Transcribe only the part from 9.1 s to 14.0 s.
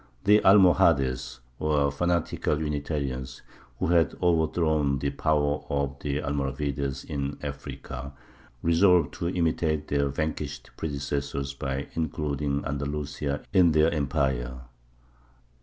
to imitate their vanquished predecessors by including Andalusia in their